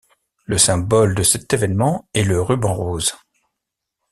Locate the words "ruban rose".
2.41-3.13